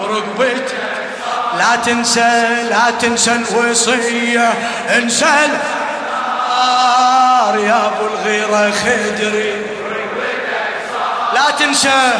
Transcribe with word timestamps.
برقبتك 0.00 0.74
لا 1.58 1.76
تنسى 1.76 2.62
لا 2.70 2.90
تنسى 3.00 3.32
الوصية. 3.32 4.52
انسى 4.98 5.24
يا 7.54 7.86
أبو 7.86 8.06
الغيرة 8.06 8.70
خدري. 8.70 9.62
لا 11.34 11.50
تنسى. 11.58 12.12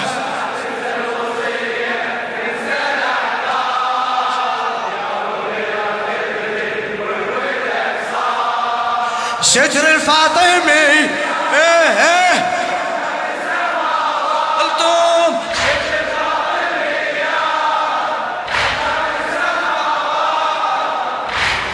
ستر 9.42 9.94
الفاطمي. 9.94 11.10
إيه 11.54 11.88
إيه. 11.98 12.63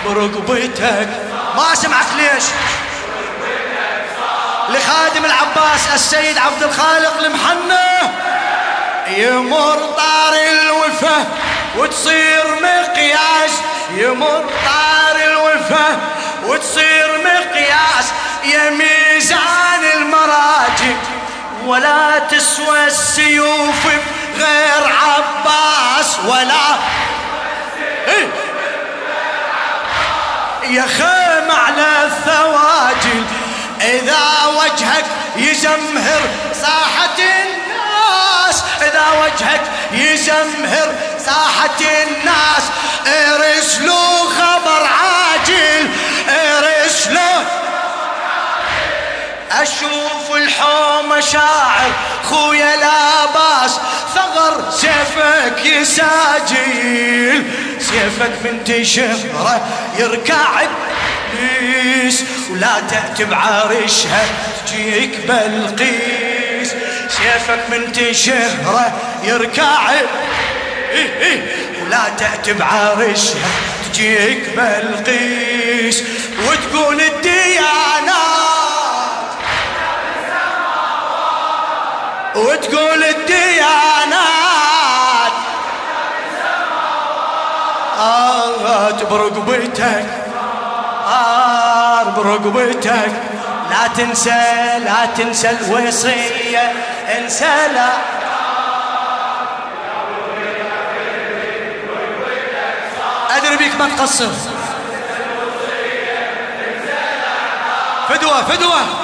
برقبتك 0.07 1.09
ما 1.57 1.75
سمعك 1.75 2.07
ليش؟ 2.17 2.45
لخادم 4.69 5.25
العباس 5.25 5.89
السيد 5.95 6.39
عبد 6.39 6.63
الخالق 6.63 7.19
المحنة. 7.19 8.13
يمر 9.09 9.77
طار 9.97 10.35
الوفا 10.35 11.27
وتصير 11.77 12.45
مقياس. 12.63 13.51
يمر 13.97 14.45
طار 14.65 15.17
الوفا 15.27 15.99
وتصير 16.47 17.19
مقياس. 17.25 18.07
يا 18.45 18.71
ميزان 18.71 19.85
المراجع 19.97 20.97
ولا 21.67 22.19
تسوى 22.19 22.85
السيوف 22.87 23.87
غير 24.39 24.93
عباس. 25.03 26.19
ولا 26.27 26.79
إيه؟ 28.09 28.29
يا 30.71 30.87
خيم 30.87 31.51
على 31.51 32.07
الثواجل 32.07 33.25
إذا 33.81 34.47
وجهك 34.47 35.05
يزمهر 35.37 36.21
ساحة 36.53 37.19
الناس 37.19 38.65
إذا 38.83 39.07
وجهك 39.23 39.61
يزمهر 39.93 40.95
ساحة 41.19 41.81
الناس 41.81 42.65
ارسلوا 43.07 44.29
خبر 44.39 44.87
عاجل 44.87 45.89
ارسلوا 46.29 47.45
أشوف 49.53 50.37
الحومه 50.37 51.21
شاعر 51.21 51.93
خويا 52.31 52.77
لا 52.77 53.27
باس 53.27 53.81
ثغر 54.15 54.71
سيفك 54.71 55.65
يساجيل. 55.65 57.70
سيفك 57.91 58.33
من 58.45 58.65
تشهره 58.65 59.61
يركع 59.99 60.63
ابليس 61.35 62.25
ولا 62.51 62.81
تأتي 62.91 63.25
بعرشها 63.25 64.25
تجيك 64.67 65.19
بلقيس. 65.29 66.75
سيفك 67.09 67.61
من 67.71 67.93
تشهره 67.93 68.93
يركع 69.25 69.91
ولا 71.83 72.09
تأتي 72.19 72.53
بعرشها 72.53 73.49
تجيك 73.93 74.43
بلقيس. 74.57 76.03
وتقول 76.49 77.01
الديانات 77.01 78.11
وتقول 82.35 83.05
الديانات. 83.05 84.50
برقبتك 89.03 90.07
آه 91.07 92.03
برقبتك 92.03 93.13
لا 93.71 93.87
تنسى 93.97 94.79
لا 94.85 95.07
تنسى 95.17 95.51
الوصية 95.51 96.73
انسى 97.19 97.69
لا. 97.75 97.89
أدري 103.37 103.57
بيك 103.57 103.75
ما 103.79 103.89
تقصر. 103.89 104.29
فدوة 108.09 108.43
فدوة. 108.45 109.00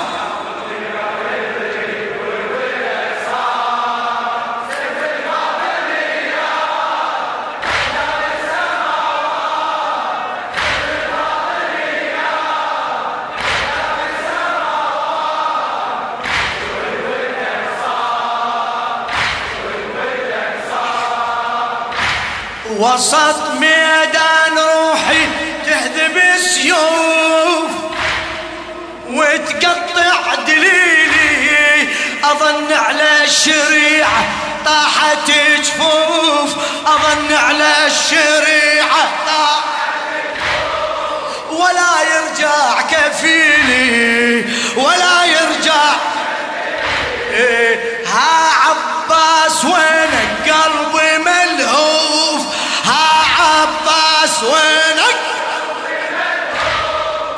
وسط 22.78 23.50
ميدان 23.60 24.58
روحي 24.58 25.28
تهذب 25.66 26.16
السيوف 26.34 27.70
وتقطع 29.08 30.34
دليلي. 30.46 31.88
أظن 32.24 32.72
على 32.72 33.24
الشريعة 33.24 34.24
طاحت 34.64 35.30
جفوف. 35.60 36.56
أظن 36.86 37.32
على 37.32 37.86
الشريعة 37.86 39.08
ولا 41.50 41.94
يرجع 42.14 42.80
كفيلي. 42.90 44.44
ولا 44.76 45.24
يرجع. 45.24 45.82
إيه 47.30 48.04
ها 48.06 48.50
عباس 48.66 49.64
وينك؟ 49.64 50.35
عباس 54.36 54.42
وينك؟ 54.42 55.16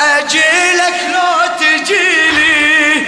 أجيلك 0.00 1.00
لو 1.12 1.56
تجيلي 1.60 3.06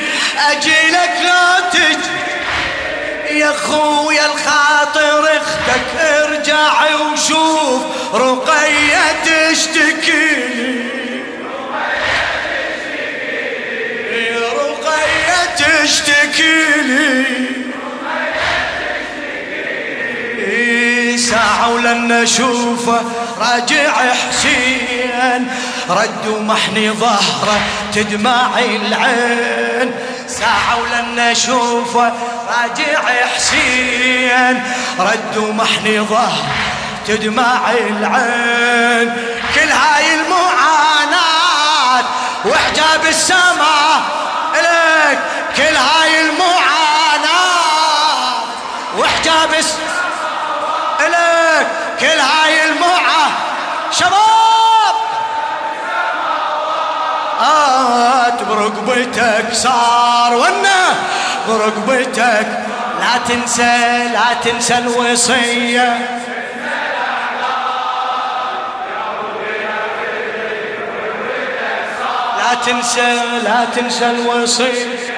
أجيلك 0.51 1.13
لو 1.23 1.71
تجي. 1.73 3.39
يا 3.39 3.53
خويا 3.53 4.27
الخاطر 4.27 5.37
أختك 5.37 6.01
ارجع 6.01 6.95
وشوف 6.95 7.83
رقية 8.15 9.23
تشتكي 9.25 10.37
رقية 14.41 15.57
تشتكي 15.57 16.65
لي. 16.83 17.60
ساعة 21.31 21.69
ولن 21.69 22.13
اشوفه 22.13 23.03
راجع 23.39 23.93
حسين. 24.13 25.51
رد 25.89 26.27
ومحني 26.27 26.91
ظهره 26.91 27.61
تدمع 27.93 28.59
العين. 28.59 29.95
ساعة 30.29 30.79
ولن 30.83 31.19
اشوفه 31.19 32.13
راجع 32.49 33.03
حسين. 33.35 34.63
رد 34.99 35.37
ومحني 35.37 36.01
ظهره 36.01 36.47
تدمع 37.07 37.71
العين. 37.71 39.13
كل 39.55 39.71
هاي 39.71 40.15
المعاناة 40.15 42.05
وحجاب 42.45 43.07
السماء 43.09 44.01
لك 44.55 45.19
كل 45.57 45.77
هاي 45.77 46.21
المعاناة 46.21 46.71
وحجاب 48.99 49.55
السماء 49.59 49.90
كل 52.01 52.07
هاي 52.07 52.65
المعة 52.65 53.31
شباب! 53.91 54.95
آت 57.41 58.43
برقبتك 58.43 59.53
صار 59.53 60.35
ونا 60.35 60.95
برقبتك 61.49 62.47
لا 63.01 63.19
تنسى 63.29 64.09
لا 64.13 64.35
تنسى 64.45 64.79
الوصية. 64.79 66.21
لا 72.39 72.55
تنسى 72.67 73.21
لا 73.45 73.65
تنسى 73.77 74.11
الوصية. 74.11 75.10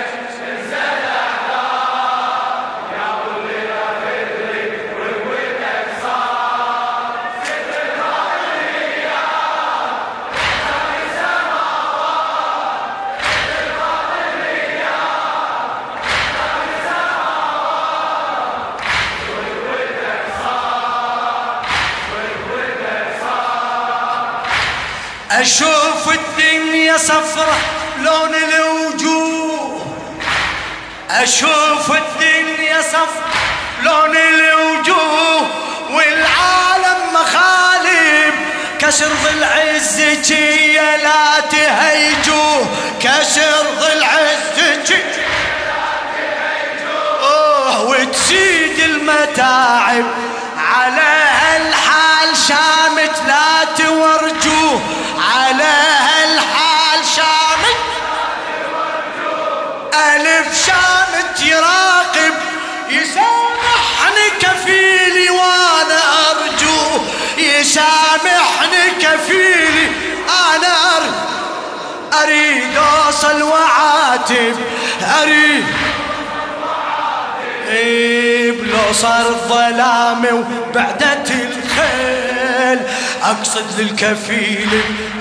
صفرة 26.97 27.57
لون 28.03 28.35
الوجوه 28.35 29.87
أشوف 31.11 31.91
الدنيا 31.91 32.83
صفرة 32.83 33.33
لون 33.83 34.17
الوجوه 34.17 35.49
والعالم 35.91 37.15
مخالب. 37.15 38.35
كسر 38.81 39.09
ضلع 39.25 39.63
الزكية 39.71 40.97
لا 40.97 41.41
تهيجوه. 41.51 42.67
كسر 43.01 43.65
ضلع 43.81 44.19
الزكية 44.19 45.23
وتزيد 47.87 48.79
المتاعب. 48.79 50.05
وعاتب 74.33 74.57
أريد 75.23 75.65
لو 78.67 78.93
صار 78.93 79.27
الظلام 79.27 80.25
وبعدت 80.25 81.31
الخيل 81.31 82.79
أقصد 83.23 83.81
للكفيل 83.81 84.69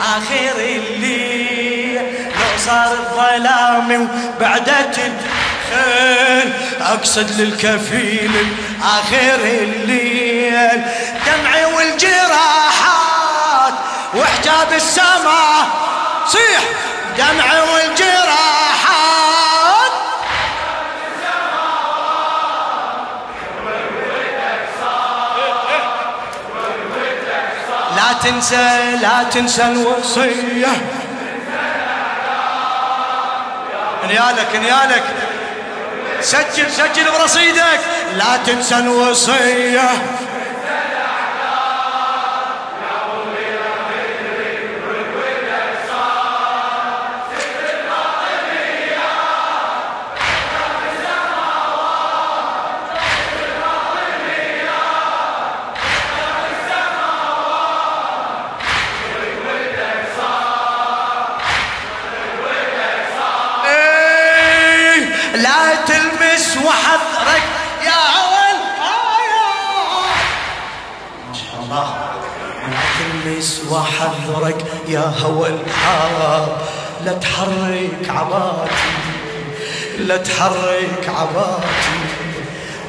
اخر 0.01 0.59
الليل 0.59 2.01
لو 2.25 2.57
صار 2.65 2.91
الظلام 2.91 4.09
وبعدت 4.37 4.99
الخيل 4.99 6.53
أقصد 6.81 7.41
للكفيل 7.41 8.31
اخر 8.83 9.39
الليل 9.43 10.81
دمعي 11.25 11.65
والجراحات 11.65 13.73
وحجاب 14.15 14.73
السماء. 14.75 15.67
صيح. 16.27 16.61
دمعي 17.17 17.61
والجراحات 17.61 18.60
تنسى 28.23 28.97
لا 29.01 29.23
تنسى 29.31 29.63
الوصية. 29.63 30.73
نيالك 34.07 34.55
نيالك. 34.55 35.03
سجل 36.21 36.71
سجل 36.71 37.11
برصيدك. 37.19 37.79
لا 38.15 38.37
تنسى 38.45 38.75
الوصية. 38.75 39.89
تلمس 73.23 73.61
وحذرك 73.69 74.65
يا 74.87 75.13
هوى 75.23 75.49
الحاب 75.49 76.57
لا 77.05 77.13
تحرك 77.13 78.09
عباتي 78.09 78.75
لا 79.97 80.17
تحرك 80.17 81.09
عباتي. 81.17 81.99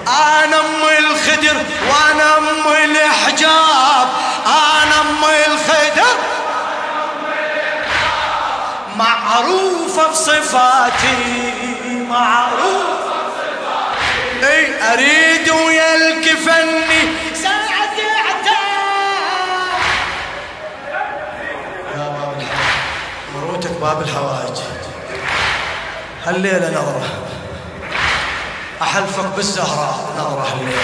أنا 0.09 0.61
أم 0.61 0.83
الخدر 0.99 1.57
وأنا 1.89 2.39
أم 2.39 2.73
الحجاب. 2.85 4.09
أنا 4.47 5.01
أم 5.01 5.25
الخدر 5.53 6.19
معروفة 8.97 10.11
بصفاتي 10.11 11.17
معروفة 12.09 13.13
اي 14.43 14.93
أريد 14.93 15.51
ويا 15.51 15.95
الكفني 15.95 17.03
باب 23.83 24.03
الحوائج. 24.03 24.59
هالليلة 26.25 26.71
نظرة. 26.71 27.05
أحلفك 28.83 29.25
بالزهراء 29.25 30.15
نظرة 30.19 30.47
هالليلة. 30.53 30.83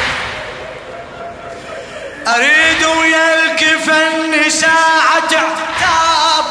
أريد 2.37 2.85
ويا 2.85 3.45
الكفن 3.45 4.51
ساعة 4.51 5.13
عتاب 5.17 6.45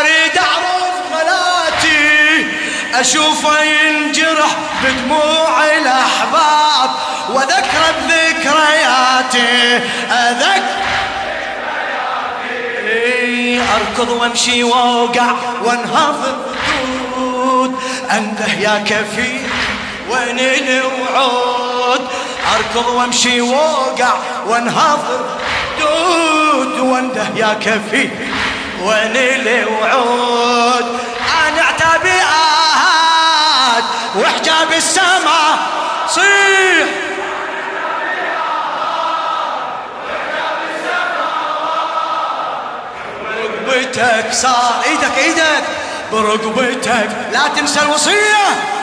أريد 0.00 0.38
أعرف 0.38 0.96
غلاتي. 1.12 2.46
أشوفه 2.94 3.62
ينجرح 3.62 4.56
بدموع 4.84 5.64
الأحباب. 5.64 6.90
وذكر 7.28 7.94
بذكرياتي. 8.08 9.76
أذكر 10.10 10.93
أركض 13.60 14.08
وأمشي 14.10 14.64
وأوقع 14.64 15.32
وأنهض 15.64 16.16
دود 17.16 17.74
أنده 18.10 18.52
يا 18.60 18.84
كفيل 18.86 19.48
وين 20.10 20.38
الوعود؟ 20.38 22.00
أركض 22.56 22.86
وأمشي 22.94 23.40
وأوقع 23.40 24.12
وأنهض 24.46 24.98
دود 25.80 26.78
وأنده 26.80 27.26
يا 27.36 27.54
كفيل 27.60 28.10
وين 28.82 29.16
الوعود؟ 29.46 30.98
أنا 31.48 31.60
اعتبي 31.62 32.10
آهات 32.10 33.84
وحجاب 34.16 34.72
السماء 34.76 35.58
صيح 36.08 36.43
برقبتك 43.94 44.32
صار 44.32 44.82
إيدك 44.86 45.18
إيدك 45.18 45.64
برقبتك 46.12 47.08
لا 47.32 47.48
تنسى 47.56 47.80
الوصية. 47.82 48.74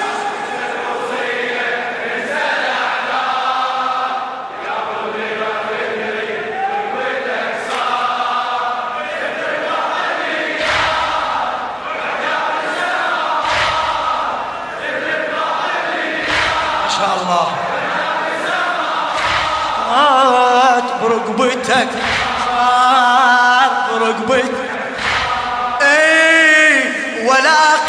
برقبتك 21.01 21.87
برقبتك 23.91 24.41
اي 24.41 24.70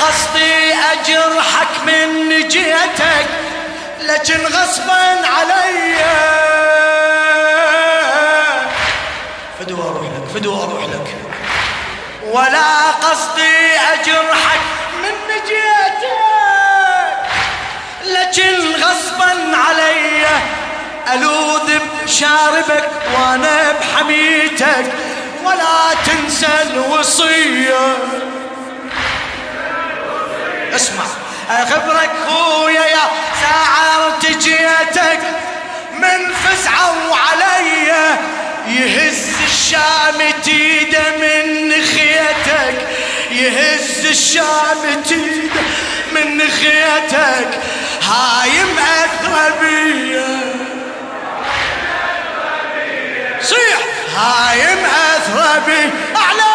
قصدي 0.01 0.75
أجرحك 0.93 1.69
من 1.87 2.49
جيتك 2.49 3.27
لكن 4.01 4.47
غصبا 4.47 5.27
علي. 5.27 5.97
فدو 9.59 9.83
أروح 9.83 10.03
لك 10.03 10.25
فدو 10.35 10.63
أروح 10.63 10.85
لك. 10.85 11.17
ولا 12.33 12.91
قصدي 12.91 13.79
أجرحك 13.93 14.61
من 15.03 15.17
جيتك 15.47 16.13
لكن 18.05 18.83
غصبا 18.83 19.57
علي. 19.57 20.27
ألوذ 21.15 21.79
بشاربك 22.05 22.89
وأنا 23.15 23.73
بحميتك 23.73 24.93
ولا 25.45 25.95
تنسى 26.07 26.63
الوصية. 26.63 27.97
اسمع. 30.77 31.05
أخبرك 31.51 32.11
خويا 32.29 32.85
يا 32.85 33.11
ساعة 33.41 34.39
جيتك 34.39 35.21
من 35.99 36.35
فزعوا 36.35 37.17
علي 37.17 38.17
يهز 38.69 39.29
الشام 39.45 40.31
تيده 40.45 41.17
من 41.21 41.73
خيته 41.73 42.75
يهز 43.31 44.07
الشامتين 44.07 45.51
من 46.13 46.41
خيتك. 46.41 47.49
هاي 48.03 48.51
مأثرة 48.65 49.55
بيا. 49.61 50.41
صيح. 53.43 53.79
هاي 54.17 54.75
مأثرة 54.75 55.63
بي 55.67 55.91
أعلى. 56.17 56.53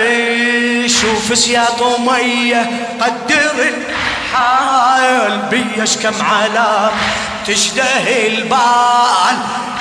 إيه. 0.00 0.73
شوف 1.04 1.38
سياط 1.38 1.80
ومية 1.80 2.88
قدر 3.00 3.68
الحال 3.68 5.38
بيش 5.38 5.96
كم 5.96 6.22
علام 6.22 6.92
تشتهي 7.46 8.26
البال. 8.26 9.36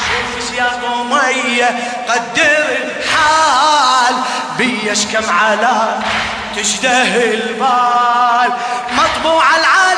شوف 0.08 0.50
سياط 0.50 0.84
ومية 0.84 1.70
قدر 2.10 2.78
الحال 2.84 4.16
بيش 4.58 5.06
كم 5.06 5.30
علام 5.30 6.02
تشتهي 6.56 7.34
البال. 7.34 8.54
مطبوع 8.92 9.44
العلامات 9.56 9.96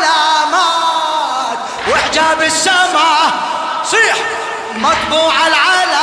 وحجاب 1.91 2.41
السماء. 2.41 3.33
صيح. 3.85 4.15
مطبوع 4.75 5.33
العلامات 5.47 5.94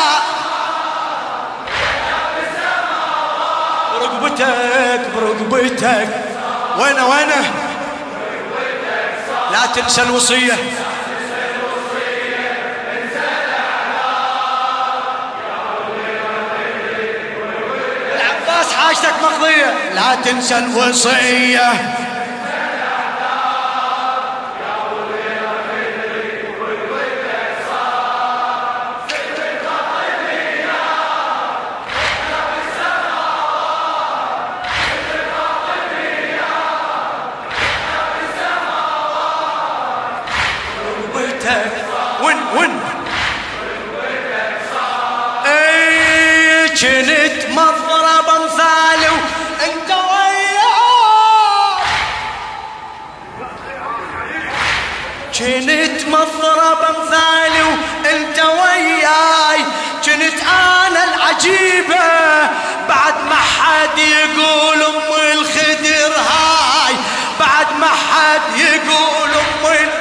برقبتك 4.33 5.01
برقبتك 5.17 6.09
وين 6.79 7.01
وين؟ 7.01 7.31
لا 9.53 9.67
تنسى 9.75 10.03
الوصية. 10.03 10.53
العباس 18.15 18.73
حاجتك 18.73 19.15
مقضية. 19.23 19.95
لا 19.95 20.15
تنسى 20.25 20.59
الوصية. 20.59 21.73
كنت 46.83 47.47
مضرب 47.51 48.29
امثالي 48.29 49.09
وانت 49.61 49.91
وياي؟ 49.91 50.63
كنت 55.39 56.09
مضرب 56.09 56.79
امثالي 56.97 57.63
وانت 57.63 58.39
وياي؟ 58.39 59.61
كنت 60.05 60.39
أنا 60.43 61.05
العجيبة. 61.05 62.07
بعد 62.89 63.15
ما 63.31 63.37
حد 63.37 63.99
يقول 63.99 64.83
أم 64.83 65.39
الخدر 65.39 66.13
هاي 66.17 66.95
بعد 67.41 67.67
ما 67.81 67.87
حد 67.89 68.57
يقول 68.61 69.31
أم 69.31 69.65
الخدر 69.65 69.93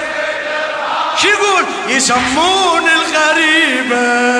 شو 1.17 1.27
يقول؟ 1.27 1.65
يسمون 1.87 2.89
الغريبة. 2.89 4.31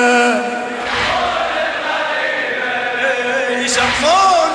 يسمون 4.02 4.52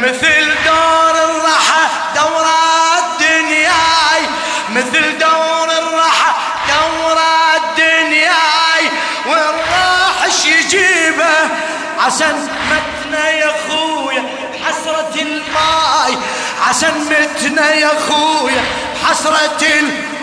مثل 0.00 0.46
دور 0.66 1.10
الرحى 1.24 1.84
دورة 2.14 2.58
الدنياي 2.98 4.22
مثل 4.70 5.18
دور 5.18 5.68
الرحى 5.78 6.32
دورة 6.68 7.56
الدنياي 7.56 8.90
والراحش 9.26 10.44
يجيبه؟ 10.46 11.34
عسن 12.06 12.36
متنا 12.70 13.30
يا 13.30 13.52
خويا 13.68 14.22
حسرة 14.66 15.22
الماي. 15.22 16.18
عسن 16.68 16.92
متنا 17.00 17.70
يا 17.74 17.90
خويا 18.08 18.62
حسرة 19.04 19.58
الماي 19.62 20.18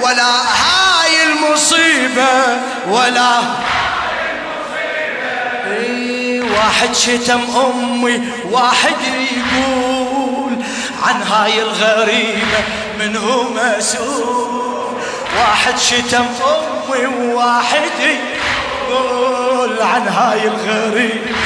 ولا 0.00 0.32
هاي 0.40 1.22
المصيبة 1.22 2.58
ولا 2.88 3.38
اي 5.66 5.97
واحد 6.58 6.94
شتم 6.94 7.40
أمي 7.56 8.28
واحد 8.50 8.96
يقول 9.14 10.52
عن 11.02 11.22
هاي 11.22 11.62
الغريبة 11.62 12.60
من 12.98 13.16
هو 13.16 13.42
مسؤول. 13.42 14.94
واحد 15.38 15.78
شتم 15.78 16.26
أمي 16.44 17.06
وواحد 17.06 17.90
يقول 18.00 19.82
عن 19.82 20.08
هاي 20.08 20.48
الغريبة 20.48 21.36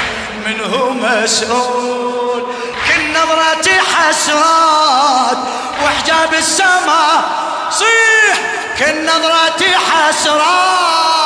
من 0.46 0.60
هو 0.74 0.90
مسؤول. 0.90 2.42
كل 2.88 3.12
نظرتي 3.12 3.80
حسرات 3.80 5.38
وحجاب 5.84 6.34
السماء 6.34 7.24
صيح. 7.70 8.38
كل 8.78 9.06
نظرتي 9.06 9.70
حسرات. 9.76 11.21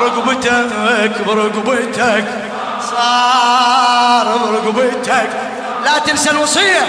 برقبتك 0.00 1.26
برقبتك. 1.26 2.24
صار 2.90 4.38
برقبتك. 4.38 5.30
لا 5.84 5.98
تنسى 5.98 6.30
الوصية. 6.30 6.86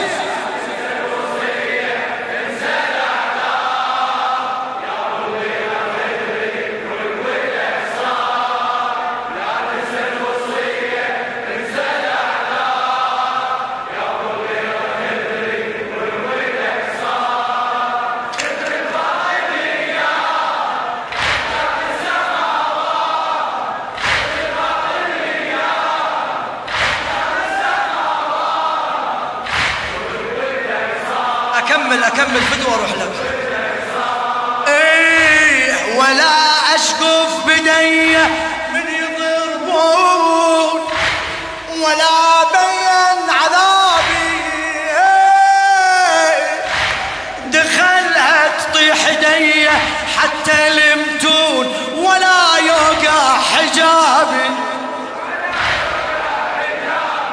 حتى 50.21 50.67
المتون 50.67 51.65
ولا 51.95 52.57
يوقع 52.67 53.38
حجابي 53.41 54.47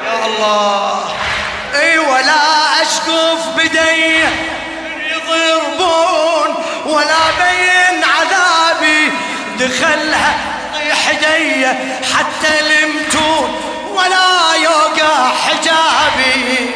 يا 0.05 0.25
الله. 0.25 1.03
إي 1.75 1.97
ولا 1.97 2.81
اشقف 2.81 3.47
بدي 3.57 4.23
يضربون 5.11 6.55
ولا 6.85 7.25
بين 7.39 8.03
عذابي. 8.03 9.11
دخلها 9.59 10.35
طيح 10.73 11.11
دي 11.11 11.65
حتى 12.13 12.59
المتون 12.59 13.61
ولا 13.93 14.55
يوقع 14.63 15.29
حجابي. 15.29 16.71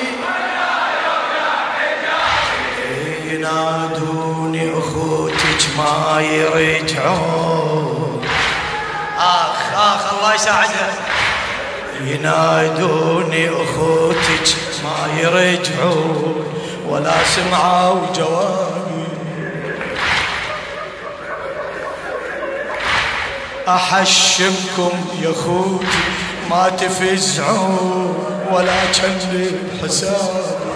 ينادوني 3.26 4.00
اخوتك 4.00 4.09
ما 5.90 6.22
يرجعون 6.22 8.22
آخ 9.18 9.58
آخ 9.76 10.14
الله 10.14 10.34
يساعدها 10.36 10.94
ينادوني 12.06 13.50
أخوتك 13.50 14.48
ما 14.84 15.20
يرجعون 15.22 16.46
ولا 16.90 17.14
سمعوا 17.36 18.02
جوابي. 18.16 19.08
أحشمكم 23.68 24.92
يا 25.22 25.32
أخوتي 25.32 25.86
ما 26.50 26.70
تفزعون 26.70 28.16
ولا 28.52 28.86
كان 28.98 29.52
حسابي. 29.84 30.69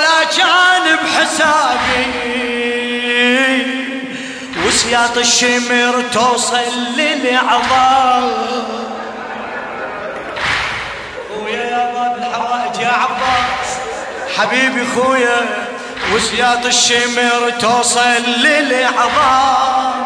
ولا 0.00 0.24
كان 0.36 0.96
بحسابي. 0.96 2.06
وسياط 4.66 5.18
الشمر 5.18 6.04
توصل 6.12 6.56
للعظام. 6.96 8.32
خويا 11.28 11.64
يا 11.64 11.92
باب 11.94 12.16
الحوائج 12.18 12.80
يا 12.80 12.88
عباس. 12.88 13.68
حبيبي 14.36 14.86
خويا 14.96 15.66
وسياط 16.14 16.66
الشمر 16.66 17.50
توصل 17.60 18.22
للعظام. 18.42 20.04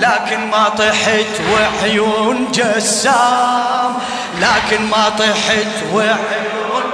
لكن 0.00 0.46
ما 0.50 0.68
طحت 0.68 1.40
وعيون 1.52 2.52
جسام. 2.52 3.98
لكن 4.40 4.84
ما 4.84 5.08
طحت 5.08 5.82
وعيون 5.92 6.84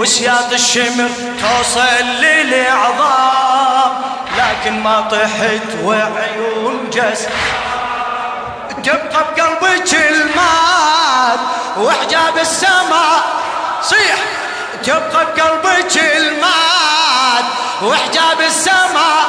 وسياط 0.00 0.52
الشمر 0.52 1.10
توصل 1.40 2.04
للعظام 2.20 3.92
لكن 4.38 4.80
ما 4.80 5.00
طحت 5.00 5.84
وعيون 5.84 6.90
جسام 6.92 7.32
تبقى 8.84 9.24
بقلبك 9.36 9.94
المات 9.94 11.38
وحجاب 11.78 12.38
السماء. 12.40 13.22
صيح. 13.82 14.16
تبقى 14.84 15.26
بقلبك 15.36 15.96
المات 16.16 17.44
وحجاب 17.82 18.40
السماء. 18.46 19.24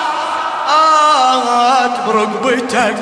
برقبتك 2.07 2.95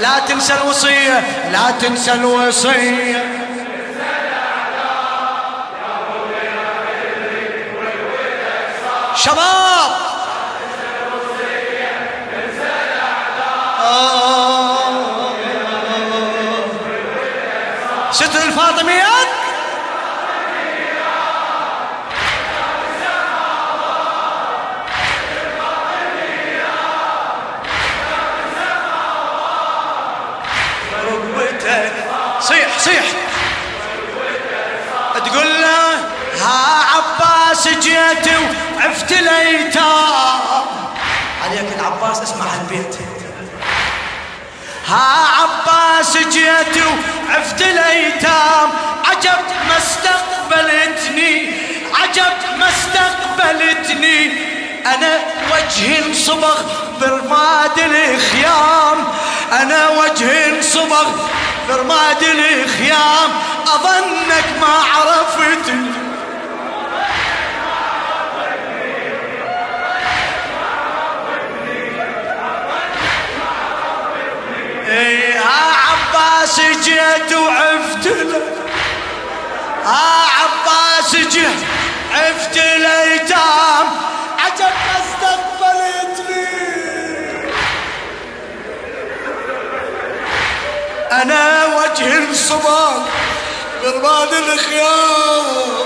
لا 0.00 0.18
تنسى 0.28 0.54
الوصية 0.54 1.22
لا 1.52 1.70
تنسى 1.70 2.12
الوصية. 2.12 3.29
شباب. 9.14 9.90
ستر 18.12 18.42
الفاطميات. 18.44 19.28
صيح 32.40 32.78
صيح. 32.78 33.04
تقول 35.24 35.62
له 35.62 35.94
ها 36.42 36.84
عباس 36.94 37.68
جيت 37.68 38.28
وعفت 38.80 39.12
الايتام 39.12 40.66
عليك 41.44 41.66
العباس 41.78 42.22
اسمع 42.22 42.46
البيت 42.60 42.94
ها 44.88 45.26
عباس 45.40 46.16
جيت 46.16 46.84
وعفت 47.28 47.62
الايتام 47.62 48.68
عجب 49.04 49.40
ما 49.68 49.76
استقبلتني 49.78 51.52
عجب 51.94 52.58
ما 52.58 52.68
استقبلتني 52.68 54.32
أنا 54.86 55.18
وجه 55.52 56.12
صبغ 56.14 56.62
برماد 57.00 57.78
الخيام 57.78 59.04
أنا 59.52 59.88
وجه 59.88 60.60
صبغ 60.60 61.06
برماد 61.68 62.22
الخيام. 62.22 63.30
أظنك 63.74 64.44
ما 64.60 64.74
عرفت 64.94 65.70
عباس 76.50 76.60
جيت 76.84 77.32
وعفت 77.38 78.06
له. 78.06 78.42
ها 79.84 80.26
عباس 80.40 81.16
جيت 81.16 81.60
عفت 82.12 82.56
الايتام 82.56 83.86
عجب 84.38 84.74
استقبلتني 85.00 86.46
أنا 91.12 91.64
وجه 91.66 92.30
الصباح 92.30 92.92
برباد 93.82 94.32
الخيار 94.32 95.84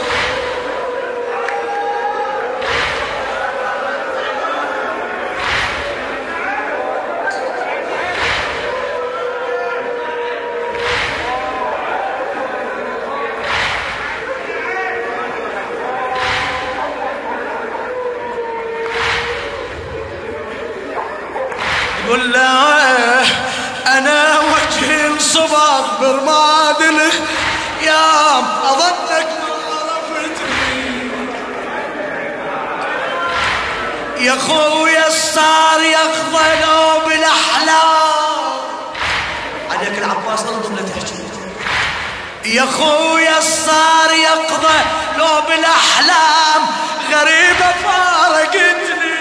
يا 42.65 42.71
خويا 42.71 43.41
صار 43.41 44.13
يقضى 44.13 44.79
لو 45.19 45.41
بالأحلام 45.49 46.67
غريبة 47.13 47.73
فارقتني. 47.85 49.15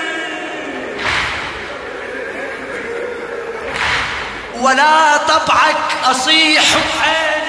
ولا 4.62 5.18
طبعك 5.18 5.76
أصيح 6.06 6.64
بعينك 6.64 7.44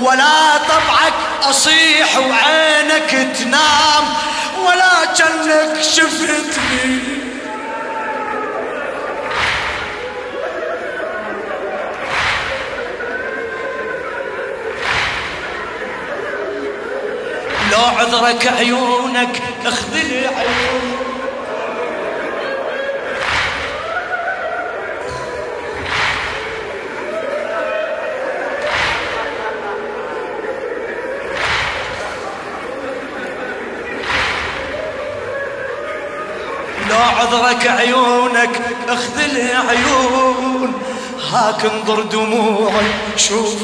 ولا 0.00 0.58
طبعك 0.58 1.14
أصيح 1.50 2.16
وعينك 2.18 3.36
تنام. 3.38 4.04
ولا 4.66 5.04
جنك 5.16 5.82
شفتني. 5.82 7.14
لو 17.72 17.80
عذرك 17.98 18.46
عيونك 18.46 19.42
اخذلي 19.66 20.26
عيونك 20.26 21.14
لو 36.90 36.96
عذرك 37.24 37.66
عيونك 37.66 38.60
اخذلي 38.88 39.50
عيون. 39.68 40.72
هاك 41.32 41.64
انظر 41.64 42.02
دموعي 42.02 42.86
شوف 43.16 43.54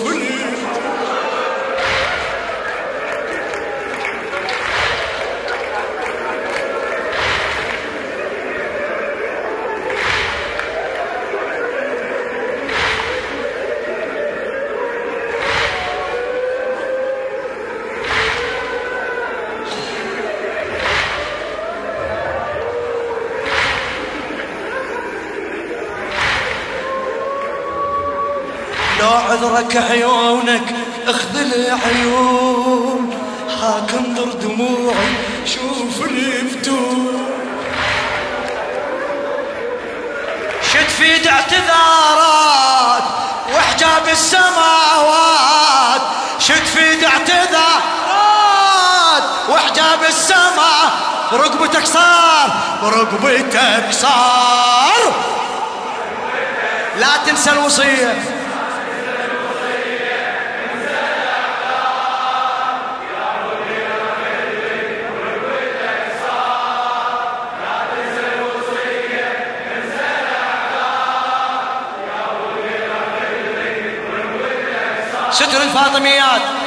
عذرك 29.30 29.76
عيونك 29.76 30.74
اخذ 31.06 31.36
العيون 31.36 33.18
ضحك 33.46 33.94
انظر 33.94 34.32
دموعي 34.32 35.14
شوف 35.46 36.04
الفتور 36.04 37.20
شد 40.72 40.88
في 40.88 41.30
اعتذارات 41.30 43.02
وحجاب 43.54 44.08
السماوات. 44.12 46.00
شد 46.38 46.64
في 46.64 47.06
اعتذارات 47.06 47.72
وحجاب 49.48 50.04
السماء. 50.08 50.90
برقبتك 51.32 51.86
صار 51.86 52.50
برقبتك 52.82 53.92
صار. 53.92 55.14
لا 56.98 57.16
تنسى 57.26 57.50
الوصية. 57.50 58.39
ستر 75.40 75.62
الفاطميات. 75.62 76.59